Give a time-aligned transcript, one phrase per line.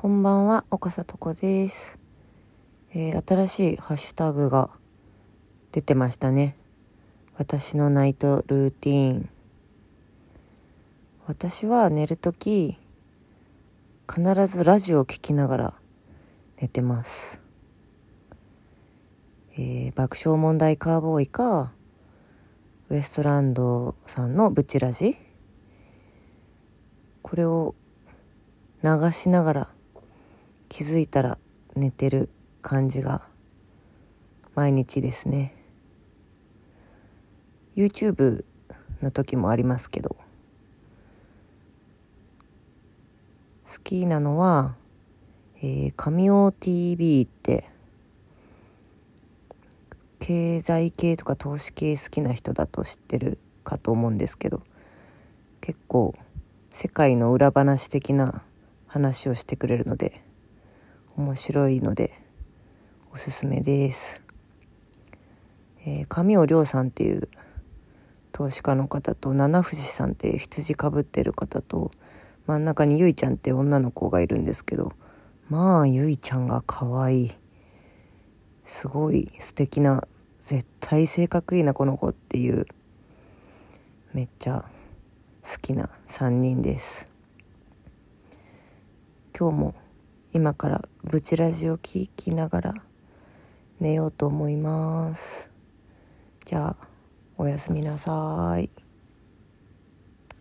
[0.00, 1.98] こんばんは、岡里子です。
[2.94, 4.70] えー新しいハッシュタグが
[5.72, 6.56] 出てましたね。
[7.36, 9.28] 私のナイトルーティーン。
[11.26, 12.78] 私は寝るとき、
[14.08, 15.74] 必ずラジオを聴きながら
[16.60, 17.42] 寝てます。
[19.54, 21.72] えー爆笑問題カーボーイか、
[22.88, 25.18] ウエストランドさんのブチラジ？
[27.22, 27.74] これを
[28.84, 29.68] 流しながら
[30.68, 31.38] 気づいたら
[31.74, 32.28] 寝てる
[32.62, 33.22] 感じが
[34.54, 35.54] 毎日ですね。
[37.76, 38.44] YouTube
[39.02, 40.16] の時もありますけど
[43.72, 44.74] 好きなのは
[45.62, 47.70] 「えー、神尾 TV」って
[50.18, 54.62] 経済系とか投資系好きな人だと知ってるかと思うんですけど
[55.60, 56.14] 結構
[56.70, 58.42] 世界の裏話的な
[58.86, 60.22] 話をしてくれるので
[61.18, 62.12] 面白いので
[63.12, 64.22] おすすめです。
[65.84, 67.28] えー、上尾亮さんっていう
[68.30, 71.90] 投資家の方と七藤さんって羊かぶってる方と
[72.46, 74.92] 真ん中にゆいちゃんって女の子がいるんですけど
[75.48, 77.32] まあゆいちゃんが可愛い
[78.64, 80.06] すごい素敵な
[80.38, 82.64] 絶対性格いいなこの子っていう
[84.12, 84.64] めっちゃ
[85.42, 87.10] 好きな3人です
[89.36, 89.87] 今日も
[90.34, 92.74] 今からブチラジを聞きながら
[93.80, 95.50] 寝ようと思います。
[96.44, 96.88] じゃあ
[97.38, 98.87] おやすみなさい。